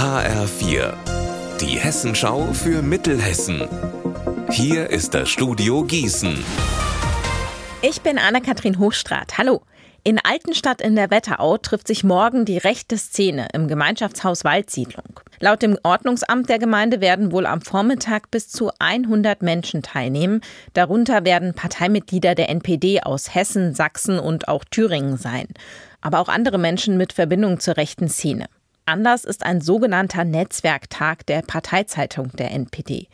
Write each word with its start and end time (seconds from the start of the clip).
HR4, 0.00 0.94
die 1.60 1.78
Hessenschau 1.78 2.54
für 2.54 2.80
Mittelhessen. 2.80 3.68
Hier 4.50 4.88
ist 4.88 5.12
das 5.12 5.28
Studio 5.28 5.84
Gießen. 5.84 6.42
Ich 7.82 8.00
bin 8.00 8.16
Anna-Kathrin 8.16 8.78
Hochstrat. 8.78 9.36
Hallo. 9.36 9.60
In 10.02 10.18
Altenstadt 10.18 10.80
in 10.80 10.96
der 10.96 11.10
Wetterau 11.10 11.58
trifft 11.58 11.86
sich 11.86 12.02
morgen 12.02 12.46
die 12.46 12.56
rechte 12.56 12.96
Szene 12.96 13.48
im 13.52 13.68
Gemeinschaftshaus 13.68 14.42
Waldsiedlung. 14.42 15.20
Laut 15.38 15.60
dem 15.60 15.76
Ordnungsamt 15.82 16.48
der 16.48 16.58
Gemeinde 16.58 17.02
werden 17.02 17.30
wohl 17.30 17.44
am 17.44 17.60
Vormittag 17.60 18.30
bis 18.30 18.48
zu 18.48 18.70
100 18.78 19.42
Menschen 19.42 19.82
teilnehmen. 19.82 20.40
Darunter 20.72 21.26
werden 21.26 21.52
Parteimitglieder 21.52 22.34
der 22.34 22.48
NPD 22.48 23.02
aus 23.02 23.34
Hessen, 23.34 23.74
Sachsen 23.74 24.18
und 24.18 24.48
auch 24.48 24.64
Thüringen 24.64 25.18
sein. 25.18 25.48
Aber 26.00 26.20
auch 26.20 26.30
andere 26.30 26.56
Menschen 26.56 26.96
mit 26.96 27.12
Verbindung 27.12 27.60
zur 27.60 27.76
rechten 27.76 28.08
Szene. 28.08 28.46
Anlass 28.90 29.24
ist 29.24 29.46
ein 29.46 29.60
sogenannter 29.60 30.24
Netzwerktag 30.24 31.24
der 31.26 31.42
Parteizeitung 31.42 32.32
der 32.32 32.50
NPD. 32.50 33.06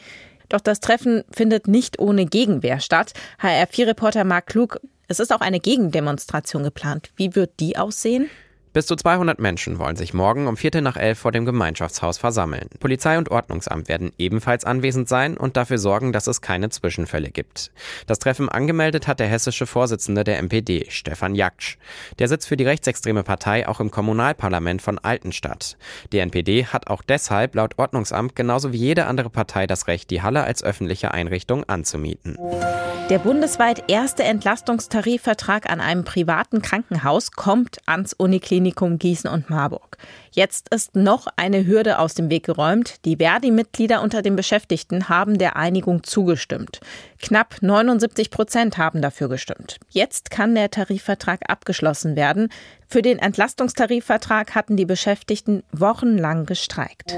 Doch 0.48 0.60
das 0.60 0.80
Treffen 0.80 1.23
findet 1.30 1.69
nicht 1.69 1.98
ohne 1.98 2.24
Gegenwehr 2.24 2.80
statt. 2.80 3.12
HR4-Reporter 3.42 4.24
Marc 4.24 4.47
Klug, 4.47 4.80
es 5.06 5.20
ist 5.20 5.33
auch 5.33 5.41
eine 5.41 5.60
Gegendemonstration 5.60 6.62
geplant. 6.62 7.10
Wie 7.16 7.34
wird 7.34 7.60
die 7.60 7.77
aussehen? 7.77 8.30
Bis 8.76 8.84
zu 8.84 8.94
200 8.94 9.38
Menschen 9.38 9.78
wollen 9.78 9.96
sich 9.96 10.12
morgen 10.12 10.48
um 10.48 10.58
Viertel 10.58 10.82
nach 10.82 10.98
elf 10.98 11.18
vor 11.18 11.32
dem 11.32 11.46
Gemeinschaftshaus 11.46 12.18
versammeln. 12.18 12.68
Polizei 12.78 13.16
und 13.16 13.30
Ordnungsamt 13.30 13.88
werden 13.88 14.12
ebenfalls 14.18 14.66
anwesend 14.66 15.08
sein 15.08 15.38
und 15.38 15.56
dafür 15.56 15.78
sorgen, 15.78 16.12
dass 16.12 16.26
es 16.26 16.42
keine 16.42 16.68
Zwischenfälle 16.68 17.30
gibt. 17.30 17.72
Das 18.06 18.18
Treffen 18.18 18.50
angemeldet 18.50 19.08
hat 19.08 19.18
der 19.18 19.28
hessische 19.28 19.64
Vorsitzende 19.64 20.24
der 20.24 20.42
MPD, 20.42 20.88
Stefan 20.90 21.34
Jaktsch. 21.34 21.78
Der 22.18 22.28
sitzt 22.28 22.48
für 22.48 22.58
die 22.58 22.66
rechtsextreme 22.66 23.22
Partei 23.22 23.66
auch 23.66 23.80
im 23.80 23.90
Kommunalparlament 23.90 24.82
von 24.82 24.98
Altenstadt. 24.98 25.78
Die 26.12 26.18
NPD 26.18 26.66
hat 26.66 26.88
auch 26.88 27.00
deshalb 27.00 27.54
laut 27.54 27.78
Ordnungsamt 27.78 28.36
genauso 28.36 28.74
wie 28.74 28.77
jede 28.77 29.06
andere 29.06 29.30
Partei 29.30 29.66
das 29.66 29.86
Recht, 29.86 30.11
die 30.11 30.20
Halle 30.20 30.44
als 30.44 30.62
öffentliche 30.62 31.12
Einrichtung 31.12 31.64
anzumieten. 31.64 32.36
Der 33.08 33.20
bundesweit 33.20 33.84
erste 33.88 34.24
Entlastungstarifvertrag 34.24 35.70
an 35.70 35.80
einem 35.80 36.02
privaten 36.02 36.61
Krankenhaus 36.61 37.30
kommt 37.30 37.78
ans 37.86 38.12
Uniklinikum 38.12 38.66
Klinikum 38.67 38.98
Gießen 38.98 39.31
und 39.31 39.48
Marburg. 39.48 39.97
Jetzt 40.33 40.75
ist 40.75 40.97
noch 40.97 41.28
eine 41.36 41.67
Hürde 41.67 42.00
aus 42.00 42.14
dem 42.14 42.31
Weg 42.31 42.47
geräumt. 42.47 43.05
Die 43.05 43.17
Verdi-Mitglieder 43.17 44.03
unter 44.03 44.23
den 44.23 44.34
Beschäftigten 44.34 45.08
haben 45.08 45.39
der 45.39 45.55
Einigung 45.55 46.03
zugestimmt. 46.03 46.81
Knapp 47.23 47.56
79 47.61 48.31
Prozent 48.31 48.77
haben 48.77 49.03
dafür 49.03 49.28
gestimmt. 49.28 49.78
Jetzt 49.89 50.33
kann 50.33 50.56
der 50.56 50.70
Tarifvertrag 50.70 51.48
abgeschlossen 51.48 52.17
werden. 52.17 52.48
Für 52.89 53.03
den 53.03 53.20
Entlastungstarifvertrag 53.20 54.56
hatten 54.56 54.77
die 54.77 54.86
Beschäftigten 54.86 55.62
wochenlang 55.70 56.45
gestreikt. 56.45 57.14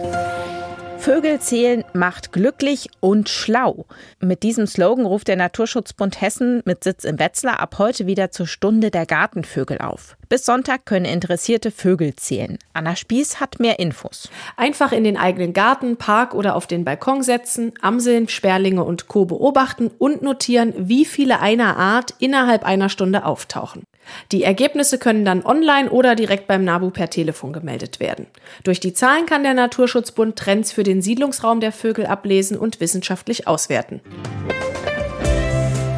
Vögel 0.98 1.38
zählen 1.38 1.84
macht 1.94 2.32
glücklich 2.32 2.88
und 3.00 3.28
schlau. 3.28 3.86
Mit 4.20 4.42
diesem 4.42 4.66
Slogan 4.66 5.06
ruft 5.06 5.28
der 5.28 5.36
Naturschutzbund 5.36 6.20
Hessen 6.20 6.60
mit 6.64 6.82
Sitz 6.82 7.04
in 7.04 7.20
Wetzlar 7.20 7.60
ab 7.60 7.76
heute 7.78 8.06
wieder 8.06 8.32
zur 8.32 8.48
Stunde 8.48 8.90
der 8.90 9.06
Gartenvögel 9.06 9.78
auf. 9.78 10.16
Bis 10.28 10.44
Sonntag 10.44 10.86
können 10.86 11.04
interessierte 11.04 11.70
Vögel 11.70 12.16
zählen. 12.16 12.58
Anna 12.74 12.96
Spieß 12.96 13.40
hat 13.40 13.60
mehr 13.60 13.78
Infos. 13.78 14.28
Einfach 14.56 14.90
in 14.90 15.04
den 15.04 15.16
eigenen 15.16 15.52
Garten, 15.52 15.96
Park 15.96 16.34
oder 16.34 16.56
auf 16.56 16.66
den 16.66 16.84
Balkon 16.84 17.22
setzen, 17.22 17.72
Amseln, 17.80 18.28
Sperlinge 18.28 18.82
und 18.82 19.06
Co. 19.06 19.24
beobachten 19.24 19.90
und 19.98 20.22
notieren, 20.22 20.74
wie 20.76 21.04
viele 21.04 21.40
einer 21.40 21.76
Art 21.76 22.14
innerhalb 22.18 22.64
einer 22.64 22.88
Stunde 22.88 23.24
auftauchen. 23.24 23.84
Die 24.32 24.42
Ergebnisse 24.42 24.98
können 24.98 25.24
dann 25.24 25.44
online 25.44 25.90
oder 25.90 26.14
direkt 26.14 26.46
beim 26.46 26.64
NABU 26.64 26.90
per 26.90 27.10
Telefon 27.10 27.52
gemeldet 27.52 28.00
werden. 28.00 28.26
Durch 28.64 28.80
die 28.80 28.92
Zahlen 28.92 29.26
kann 29.26 29.42
der 29.42 29.54
Naturschutzbund 29.54 30.36
Trends 30.36 30.72
für 30.72 30.82
den 30.82 31.02
Siedlungsraum 31.02 31.60
der 31.60 31.72
Vögel 31.72 32.06
ablesen 32.06 32.56
und 32.56 32.80
wissenschaftlich 32.80 33.46
auswerten. 33.46 34.00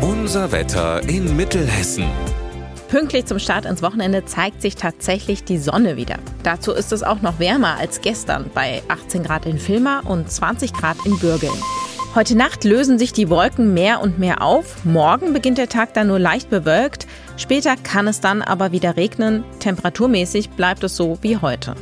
Unser 0.00 0.52
Wetter 0.52 1.02
in 1.08 1.36
Mittelhessen. 1.36 2.05
Pünktlich 2.89 3.27
zum 3.27 3.39
Start 3.39 3.67
ins 3.67 3.83
Wochenende 3.83 4.24
zeigt 4.24 4.61
sich 4.62 4.74
tatsächlich 4.74 5.45
die 5.45 5.58
Sonne 5.58 5.96
wieder. 5.96 6.18
Dazu 6.42 6.73
ist 6.73 6.92
es 6.92 7.05
auch 7.05 7.23
noch 7.23 7.39
wärmer 7.39 7.77
als 7.79 8.01
gestern 8.01 8.51
bei 8.52 8.83
18 8.89 9.23
Grad 9.23 9.46
in 9.46 9.58
Filmer 9.58 10.02
und 10.05 10.30
20 10.30 10.73
Grad 10.73 10.96
in 11.05 11.17
Bürgeln. 11.18 11.52
Heute 12.13 12.37
Nacht 12.37 12.65
lösen 12.65 12.98
sich 12.98 13.13
die 13.13 13.31
Wolken 13.31 13.73
mehr 13.73 14.01
und 14.01 14.19
mehr 14.19 14.43
auf. 14.43 14.85
Morgen 14.85 15.33
beginnt 15.33 15.59
der 15.59 15.69
Tag 15.69 15.95
dann 15.95 16.09
nur 16.09 16.19
leicht 16.19 16.51
bewölkt. 16.51 17.07
Später 17.37 17.77
kann 17.77 18.09
es 18.09 18.21
dann 18.21 18.43
aber 18.43 18.73
wieder 18.73 18.97
regnen. 18.97 19.45
Temperaturmäßig 19.61 20.51
bleibt 20.51 20.83
es 20.83 20.97
so 20.97 21.19
wie 21.23 21.37
heute. 21.37 21.77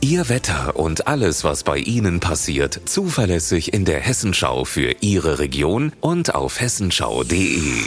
Ihr 0.00 0.28
Wetter 0.28 0.74
und 0.74 1.06
alles, 1.06 1.44
was 1.44 1.62
bei 1.62 1.78
Ihnen 1.78 2.18
passiert, 2.18 2.80
zuverlässig 2.86 3.72
in 3.72 3.84
der 3.84 4.00
Hessenschau 4.00 4.64
für 4.64 4.96
Ihre 5.00 5.38
Region 5.38 5.92
und 6.00 6.34
auf 6.34 6.60
hessenschau.de. 6.60 7.84